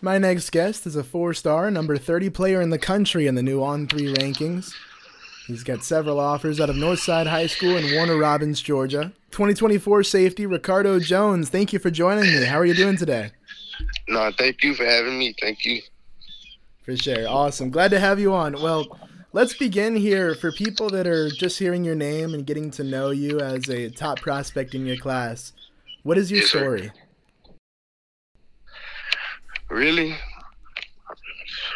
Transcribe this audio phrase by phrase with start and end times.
[0.00, 3.42] My next guest is a four star, number 30 player in the country in the
[3.42, 4.72] new On 3 rankings.
[5.46, 9.12] He's got several offers out of Northside High School in Warner Robins, Georgia.
[9.30, 12.44] 2024 safety Ricardo Jones, thank you for joining me.
[12.44, 13.32] How are you doing today?
[14.08, 15.34] No, thank you for having me.
[15.40, 15.82] Thank you.
[16.84, 17.28] For sure.
[17.28, 17.70] Awesome.
[17.70, 18.54] Glad to have you on.
[18.54, 18.98] Well,
[19.32, 23.10] let's begin here for people that are just hearing your name and getting to know
[23.10, 25.52] you as a top prospect in your class.
[26.02, 26.92] What is your Yes, sir.
[29.70, 30.14] Really,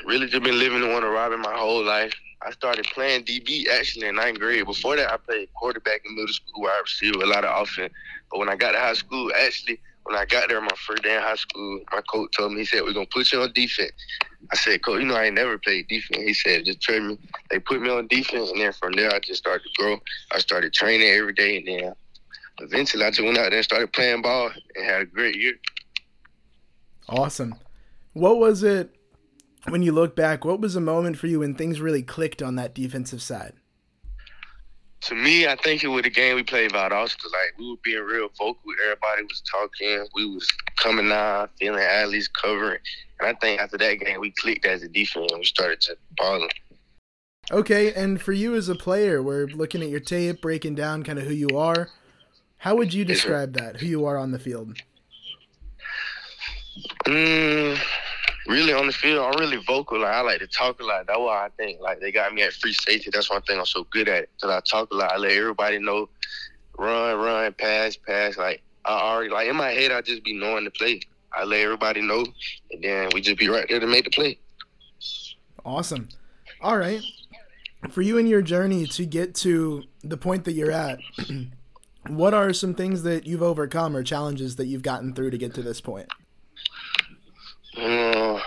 [0.06, 2.12] really just been living in Warner Robin my whole life.
[2.42, 4.64] I started playing DB actually in ninth grade.
[4.64, 7.92] Before that, I played quarterback in middle school, Where I received a lot of offense.
[8.30, 11.16] But when I got to high school, actually, when I got there, my first day
[11.16, 13.52] in high school, my coach told me, he said, we're going to put you on
[13.52, 13.92] defense.
[14.52, 16.22] I said, coach, you know, I ain't never played defense.
[16.22, 17.18] He said, just train me.
[17.50, 19.98] They put me on defense, and then from there, I just started to grow.
[20.32, 21.94] I started training every day, and then
[22.60, 25.54] eventually I just went out there and started playing ball and had a great year.
[27.08, 27.54] Awesome.
[28.18, 28.96] What was it
[29.68, 30.44] when you look back?
[30.44, 33.52] What was a moment for you when things really clicked on that defensive side?
[35.02, 37.26] To me, I think it was the game we played Valdosta.
[37.26, 38.72] Like we were being real vocal.
[38.82, 40.04] Everybody was talking.
[40.14, 40.48] We was
[40.82, 42.80] coming out, feeling alleys, covering.
[43.20, 45.96] And I think after that game, we clicked as a defense and we started to
[46.16, 46.50] balling.
[47.52, 51.20] Okay, and for you as a player, we're looking at your tape, breaking down kind
[51.20, 51.88] of who you are.
[52.56, 53.76] How would you describe that?
[53.76, 54.76] Who you are on the field?
[57.06, 57.78] Mm,
[58.48, 60.00] really on the field, I'm really vocal.
[60.00, 61.06] Like I like to talk a lot.
[61.06, 63.10] That's why I think like they got me at free safety.
[63.12, 64.28] That's one thing I'm so good at.
[64.40, 65.12] Cause I talk a lot.
[65.12, 66.08] I let everybody know,
[66.78, 68.36] run, run, pass, pass.
[68.36, 71.00] Like I already like in my head, I just be knowing the play.
[71.32, 72.24] I let everybody know,
[72.70, 74.38] and then we just be right there to make the play.
[75.64, 76.08] Awesome.
[76.62, 77.02] All right.
[77.90, 80.98] For you and your journey to get to the point that you're at,
[82.08, 85.54] what are some things that you've overcome or challenges that you've gotten through to get
[85.54, 86.08] to this point?
[87.78, 88.40] Uh,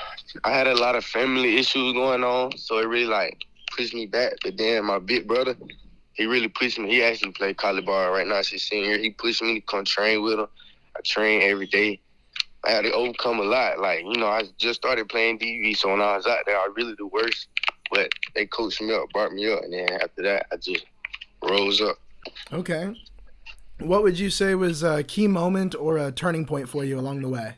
[0.43, 4.05] I had a lot of family issues going on, so it really like pushed me
[4.05, 4.33] back.
[4.43, 5.55] But then my big brother,
[6.13, 6.89] he really pushed me.
[6.89, 8.41] He actually played college ball right now.
[8.43, 8.97] He's senior.
[8.97, 10.47] He pushed me to come train with him.
[10.97, 12.02] I train every day.
[12.65, 13.80] I had to overcome a lot.
[13.80, 16.67] Like you know, I just started playing DB, so when I was out there, I
[16.75, 17.47] really the worst.
[17.89, 20.86] But they coached me up, brought me up, and then after that, I just
[21.43, 21.97] rose up.
[22.52, 22.95] Okay.
[23.80, 27.21] What would you say was a key moment or a turning point for you along
[27.21, 27.55] the way?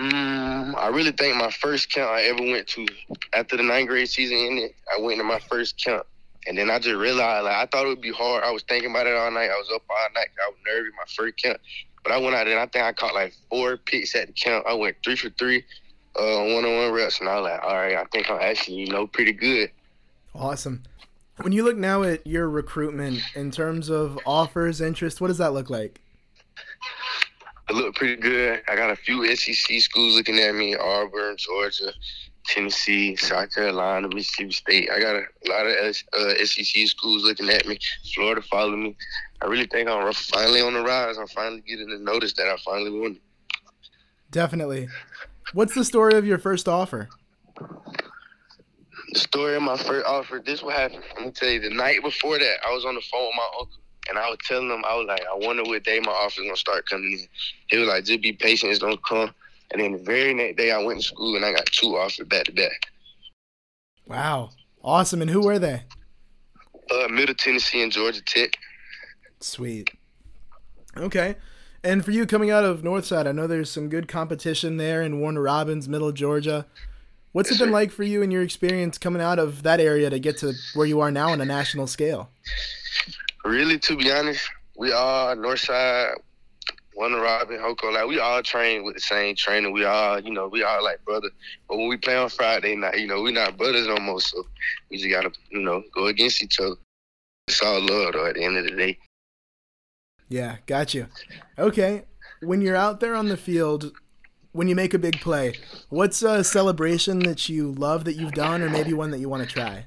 [0.00, 2.86] Mm, I really think my first camp I ever went to
[3.34, 6.06] after the ninth grade season ended, I went to my first camp.
[6.46, 8.42] And then I just realized, like, I thought it would be hard.
[8.42, 9.50] I was thinking about it all night.
[9.50, 10.28] I was up all night.
[10.42, 11.60] I was nervous my first camp.
[12.02, 14.32] But I went out there and I think I caught like four picks at the
[14.32, 14.64] camp.
[14.66, 15.62] I went three for three,
[16.16, 17.20] uh, one on one reps.
[17.20, 19.70] And I was like, all right, I think I'm actually, you know, pretty good.
[20.34, 20.84] Awesome.
[21.42, 25.52] When you look now at your recruitment in terms of offers, interest, what does that
[25.52, 26.00] look like?
[27.70, 28.62] I look pretty good.
[28.66, 31.92] I got a few SEC schools looking at me Auburn, Georgia,
[32.44, 34.90] Tennessee, South Carolina, Mississippi State.
[34.90, 37.78] I got a lot of uh, SEC schools looking at me.
[38.12, 38.96] Florida following me.
[39.40, 41.16] I really think I'm finally on the rise.
[41.16, 43.20] I'm finally getting the notice that I finally won.
[44.32, 44.88] Definitely.
[45.52, 47.08] What's the story of your first offer?
[49.12, 51.04] The story of my first offer, this what happened.
[51.16, 53.48] Let me tell you, the night before that, I was on the phone with my
[53.60, 53.79] uncle.
[54.10, 56.56] And I was telling him, I was like, I wonder what day my offer's gonna
[56.56, 57.26] start coming in.
[57.68, 59.32] He was like, just be patient, it's gonna come.
[59.70, 62.26] And then the very next day, I went to school and I got two offers
[62.26, 62.90] back to back.
[64.06, 64.50] Wow.
[64.82, 65.22] Awesome.
[65.22, 65.84] And who were they?
[66.90, 68.50] Uh, Middle Tennessee and Georgia Tech.
[69.38, 69.90] Sweet.
[70.96, 71.36] Okay.
[71.84, 75.20] And for you coming out of Northside, I know there's some good competition there in
[75.20, 76.66] Warner Robins, Middle Georgia.
[77.32, 77.74] What's Yes, it been sir.
[77.74, 80.86] like for you and your experience coming out of that area to get to where
[80.86, 82.28] you are now on a national scale?
[83.44, 86.14] Really, to be honest, we all Northside,
[86.94, 89.70] Warner Robin, Hoko, like we all train with the same trainer.
[89.70, 91.30] We all, you know, we all like brother.
[91.68, 94.20] But when we play on Friday night, you know, we not brothers no more.
[94.20, 94.44] So
[94.90, 96.76] we just gotta, you know, go against each other.
[97.48, 98.98] It's all love though at the end of the day.
[100.28, 101.06] Yeah, got you.
[101.58, 102.04] Okay.
[102.42, 103.92] When you're out there on the field,
[104.52, 105.58] when you make a big play,
[105.88, 109.42] what's a celebration that you love that you've done or maybe one that you want
[109.42, 109.86] to try?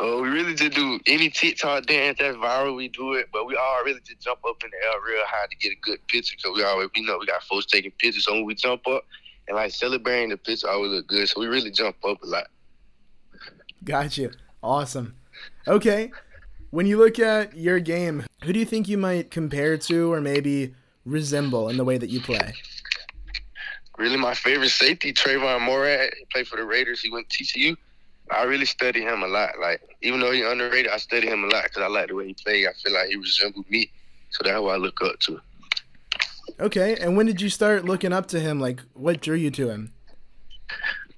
[0.00, 2.74] Uh, we really just do any TikTok dance that's viral.
[2.74, 5.46] We do it, but we all really just jump up in the air real high
[5.50, 6.36] to get a good picture.
[6.42, 8.24] Cause we always, we know, we got folks taking pictures.
[8.24, 9.04] So when we jump up
[9.46, 11.28] and like celebrating the picture, always look good.
[11.28, 12.46] So we really jump up a lot.
[13.84, 14.30] Got you.
[14.62, 15.16] Awesome.
[15.68, 16.10] Okay.
[16.70, 20.22] When you look at your game, who do you think you might compare to or
[20.22, 20.74] maybe
[21.04, 22.54] resemble in the way that you play?
[23.98, 26.14] Really, my favorite safety, Trevon Moehrig.
[26.16, 27.02] He played for the Raiders.
[27.02, 27.76] He went to TCU.
[28.30, 29.58] I really study him a lot.
[29.60, 32.28] Like, even though he's underrated, I study him a lot because I like the way
[32.28, 32.66] he played.
[32.66, 33.90] I feel like he resembled me.
[34.30, 35.40] So that's who I look up to.
[36.60, 38.60] Okay, and when did you start looking up to him?
[38.60, 39.92] Like, what drew you to him?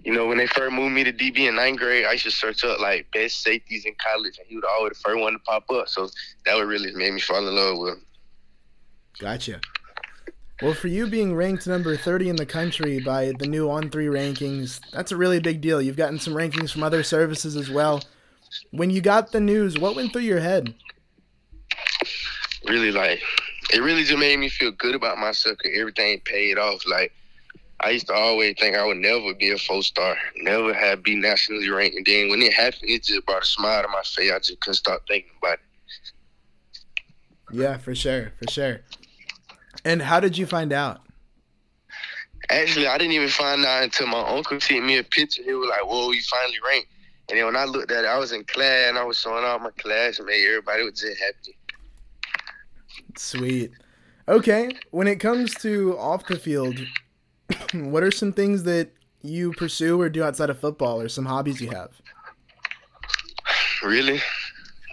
[0.05, 2.31] You know, when they first moved me to DB in ninth grade, I used to
[2.31, 5.39] search up like best safeties in college, and he was always the first one to
[5.41, 5.89] pop up.
[5.89, 6.09] So
[6.45, 8.07] that would really made me fall in love with him.
[9.21, 9.61] Gotcha.
[10.63, 14.07] Well, for you being ranked number 30 in the country by the new On 3
[14.07, 15.83] rankings, that's a really big deal.
[15.83, 18.01] You've gotten some rankings from other services as well.
[18.71, 20.73] When you got the news, what went through your head?
[22.69, 23.21] Really, like,
[23.73, 26.87] it really just made me feel good about myself because everything paid off.
[26.87, 27.13] Like,
[27.81, 31.17] I used to always think I would never be a four star, never have be
[31.17, 31.97] nationally ranked.
[31.97, 34.31] And then when it happened, it just brought a smile to my face.
[34.31, 35.61] I just couldn't stop thinking about it.
[37.53, 38.81] Yeah, for sure, for sure.
[39.85, 41.01] And how did you find out?
[42.51, 45.43] Actually, I didn't even find out until my uncle sent me a picture.
[45.43, 46.89] He was like, "Whoa, you finally ranked!"
[47.29, 49.45] And then when I looked at it, I was in class and I was showing
[49.45, 50.47] off my classmates.
[50.47, 51.57] Everybody was just happy.
[53.17, 53.71] Sweet.
[54.29, 56.79] Okay, when it comes to off the field,
[57.75, 58.91] what are some things that
[59.23, 61.91] you pursue or do outside of football, or some hobbies you have?
[63.83, 64.21] Really,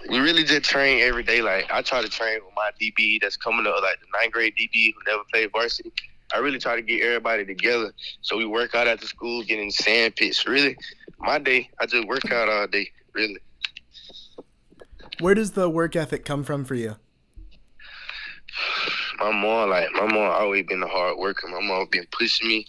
[0.07, 1.41] we really just train every day.
[1.41, 4.53] Like I try to train with my DB that's coming up, like the ninth grade
[4.59, 5.91] DB who never played varsity.
[6.33, 7.91] I really try to get everybody together.
[8.21, 10.47] So we work out at the school, get in sand pits.
[10.47, 10.77] Really,
[11.19, 12.89] my day, I just work out all day.
[13.13, 13.39] Really.
[15.19, 16.95] Where does the work ethic come from for you?
[19.19, 21.49] My mom, like my mom, always been a hard worker.
[21.49, 22.65] My mom been pushing me.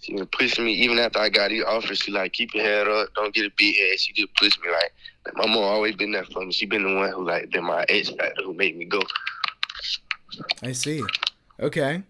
[0.00, 1.98] She been pushing me even after I got these offers.
[1.98, 4.00] She like keep your head up, don't get a big head.
[4.00, 4.92] She just pushed me like,
[5.24, 6.52] like my mom always been there for me.
[6.52, 9.00] She been the one who like been my X factor who made me go.
[10.62, 11.02] I see.
[11.60, 12.02] Okay.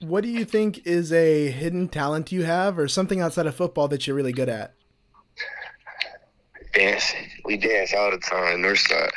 [0.00, 3.88] What do you think is a hidden talent you have, or something outside of football
[3.88, 4.74] that you're really good at?
[6.74, 7.28] Dancing.
[7.44, 9.10] We dance all the time, Northside.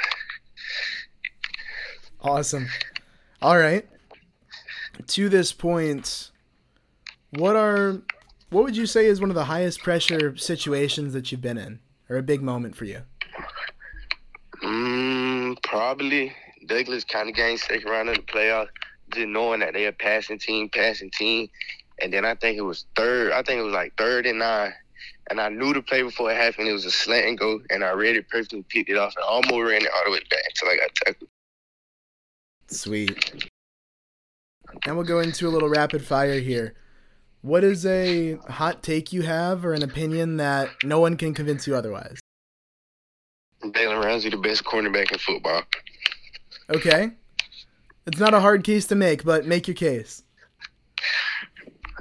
[2.22, 2.68] Awesome.
[3.42, 3.88] All right.
[5.08, 6.32] To this point,
[7.32, 8.02] what are
[8.50, 11.80] what would you say is one of the highest pressure situations that you've been in,
[12.10, 13.02] or a big moment for you?
[14.64, 16.34] Mm, probably
[16.66, 18.70] Douglas County Games second round of the playoffs.
[19.14, 21.48] Just knowing that they're a passing team, passing team,
[22.02, 23.32] and then I think it was third.
[23.32, 24.74] I think it was like third and nine,
[25.30, 26.68] and I knew the play before it happened.
[26.68, 29.24] It was a slant and go, and I read it perfectly, picked it off, and
[29.24, 31.30] almost ran it all the way back until I got tackled.
[32.68, 33.50] Sweet.
[34.86, 36.74] And we'll go into a little rapid fire here.
[37.46, 41.68] What is a hot take you have or an opinion that no one can convince
[41.68, 42.18] you otherwise?
[43.64, 45.62] Jalen Ramsey, the best cornerback in football.
[46.72, 47.12] Okay.
[48.08, 50.24] It's not a hard case to make, but make your case.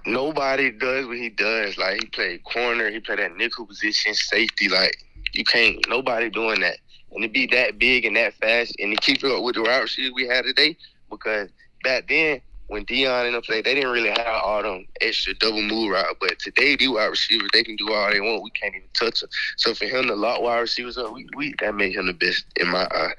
[0.07, 1.77] Nobody does what he does.
[1.77, 4.71] Like he played corner, he played that nickel position, safety.
[4.71, 4.97] Like
[5.35, 5.77] you can't.
[5.91, 6.79] Nobody doing that
[7.13, 9.83] and to be that big and that fast and to keep up with the wide
[9.83, 10.75] receivers we had today
[11.11, 11.51] because
[11.83, 15.63] back then when Deion and them played, they didn't really have all them extra double
[15.63, 16.17] move route.
[16.21, 18.43] But today, these wide receivers, they can do all they want.
[18.43, 19.31] We can't even touch them.
[19.57, 22.45] So for him to lock wide receivers up, we, we that made him the best
[22.57, 23.13] in my eye.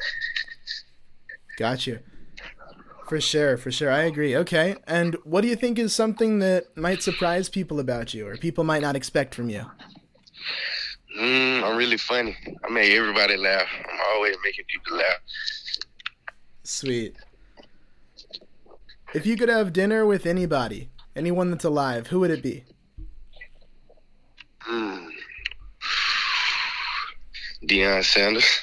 [1.57, 1.99] Gotcha.
[3.07, 3.91] For sure, for sure.
[3.91, 4.35] I agree.
[4.35, 4.75] Okay.
[4.87, 8.63] And what do you think is something that might surprise people about you or people
[8.63, 9.63] might not expect from you?
[11.19, 12.35] Mm, I'm really funny.
[12.63, 13.67] I make everybody laugh.
[13.89, 15.19] I'm always making people laugh.
[16.63, 17.15] Sweet.
[19.15, 22.65] If you could have dinner with anybody, anyone that's alive, who would it be?
[24.69, 25.07] Mm.
[27.65, 28.61] Deion Sanders.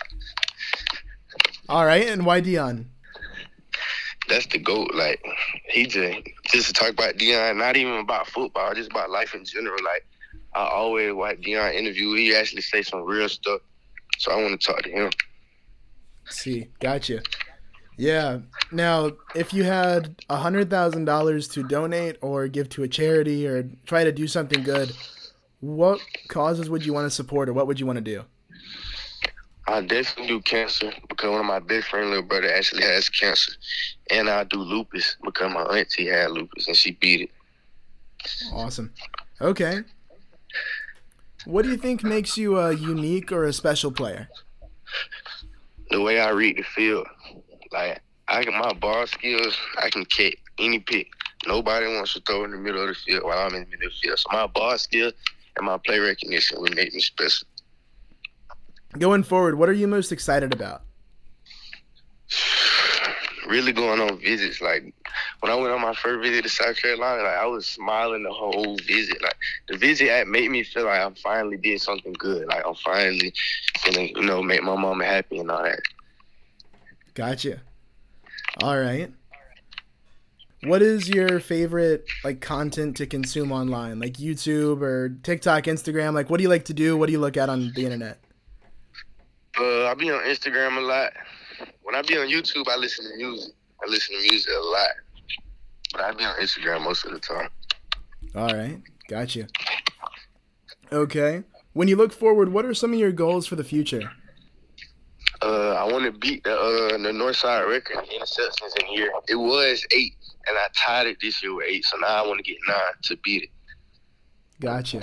[1.71, 2.85] All right, and why Deion?
[4.29, 4.91] That's the goat.
[4.95, 5.25] Like
[5.71, 6.19] he just
[6.53, 9.83] just to talk about Deion, not even about football, just about life in general.
[9.83, 10.07] Like
[10.53, 12.15] I always watch Deion interview.
[12.15, 13.63] He actually say some real stuff,
[14.19, 15.11] so I want to talk to him.
[16.29, 17.23] See, gotcha.
[18.03, 18.41] Yeah.
[18.73, 23.47] Now, if you had a hundred thousand dollars to donate or give to a charity
[23.47, 24.93] or try to do something good,
[25.61, 28.25] what causes would you want to support or what would you want to do?
[29.69, 33.53] I definitely do cancer because one of my best friend, little brother, actually has cancer,
[34.11, 37.31] and I do lupus because my auntie had lupus and she beat it.
[38.53, 38.93] Awesome.
[39.41, 39.79] Okay.
[41.45, 44.29] What do you think makes you a unique or a special player?
[45.93, 47.07] The way I read the field,
[47.73, 51.09] like I can my ball skills, I can catch any pick.
[51.47, 53.87] Nobody wants to throw in the middle of the field while I'm in the middle
[53.87, 54.19] of the field.
[54.19, 55.15] So my ball skills
[55.57, 57.47] and my play recognition would make me special.
[58.99, 60.83] Going forward, what are you most excited about?
[63.49, 64.61] really going on visits.
[64.61, 64.95] Like
[65.41, 68.33] when I went on my first visit to South Carolina, like I was smiling the
[68.33, 69.21] whole visit.
[69.23, 69.37] Like
[69.69, 72.47] the visit made me feel like I finally did something good.
[72.49, 73.33] Like I'm finally
[73.85, 75.81] gonna, you know, make my mama happy and all that.
[77.15, 77.61] Gotcha.
[78.63, 79.11] All right.
[80.65, 86.15] what is your favorite like content to consume online, like YouTube or TikTok, Instagram?
[86.15, 86.97] Like, what do you like to do?
[86.97, 88.19] What do you look at on the internet?
[89.59, 91.13] Uh, I be on Instagram a lot.
[91.83, 93.53] When I be on YouTube, I listen to music.
[93.85, 94.91] I listen to music a lot,
[95.93, 97.49] but I be on Instagram most of the time.
[98.35, 99.49] All right, gotcha.
[100.91, 101.43] Okay.
[101.75, 104.11] When you look forward, what are some of your goals for the future?
[105.43, 109.11] Uh, I want to beat the uh, the Northside record in interceptions in here.
[109.29, 110.15] It was eight,
[110.47, 112.77] and I tied it this year with eight, so now I want to get nine
[113.05, 113.51] to beat it.
[114.61, 115.01] Gotcha.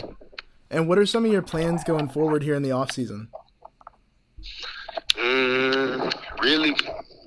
[0.69, 3.27] And what are some of your plans going forward here in the off season?
[5.15, 6.73] Mm, really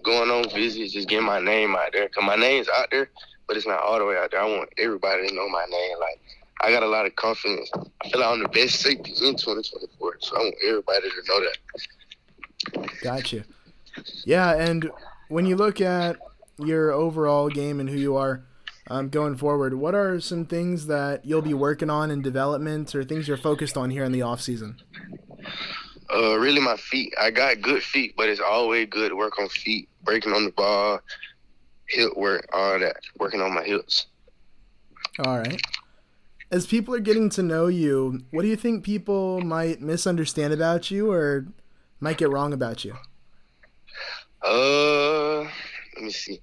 [0.02, 2.08] going on visits, just getting my name out there.
[2.08, 3.10] Cause my name's out there,
[3.46, 4.40] but it's not all the way out there.
[4.40, 5.98] I want everybody to know my name.
[6.00, 6.20] Like
[6.62, 7.70] I got a lot of confidence.
[7.74, 11.40] I feel like I'm the best safety in 2024, so I want everybody to know
[11.40, 11.58] that.
[13.02, 13.44] Gotcha.
[14.24, 14.90] Yeah, and
[15.28, 16.16] when you look at
[16.58, 18.44] your overall game and who you are
[18.88, 23.04] um, going forward, what are some things that you'll be working on in development or
[23.04, 24.76] things you're focused on here in the off season?
[26.14, 27.12] Uh, really, my feet.
[27.20, 30.52] I got good feet, but it's always good to work on feet, breaking on the
[30.52, 31.00] ball,
[31.88, 34.06] hip work, all that, working on my hips.
[35.24, 35.60] All right.
[36.50, 40.90] As people are getting to know you, what do you think people might misunderstand about
[40.90, 41.46] you or
[42.02, 42.94] might get wrong about you?
[44.42, 45.42] Uh,
[45.94, 46.40] let me see.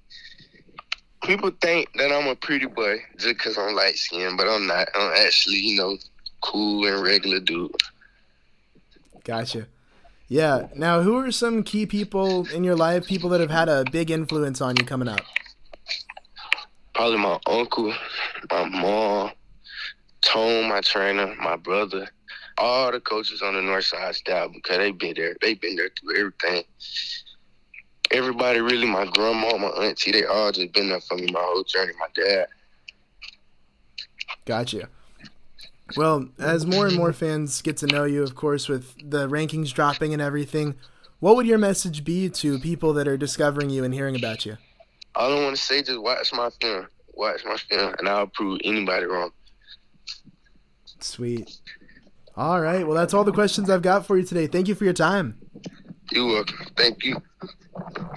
[1.24, 4.88] People think that I'm a pretty boy just because I'm light skinned, but I'm not.
[4.96, 5.98] I'm actually, you know,
[6.42, 7.72] cool and regular dude.
[9.25, 9.68] Gotcha.
[10.30, 10.68] Yeah.
[10.75, 14.10] Now, who are some key people in your life, people that have had a big
[14.10, 15.22] influence on you coming up?
[16.96, 17.94] Probably my uncle,
[18.50, 19.32] my mom,
[20.22, 22.10] Tone, my trainer, my brother,
[22.60, 25.36] all the coaches on the North Side staff because they've been there.
[25.42, 26.63] They've been there through everything.
[28.12, 31.63] Everybody really, my grandma, my auntie, they all just been there for me my whole
[31.63, 31.94] journey.
[32.00, 32.48] My dad.
[34.46, 34.89] Gotcha.
[35.96, 39.74] Well, as more and more fans get to know you, of course, with the rankings
[39.74, 40.75] dropping and everything,
[41.20, 44.58] what would your message be to people that are discovering you and hearing about you?
[45.16, 46.88] All I want to say just watch my film.
[47.13, 49.32] Watch my film, and I'll prove anybody wrong.
[51.00, 51.60] Sweet.
[52.39, 52.88] All right.
[52.88, 54.48] Well, that's all the questions I've got for you today.
[54.48, 55.38] Thank you for your time.
[56.10, 56.67] You're welcome.
[56.77, 57.22] Thank you.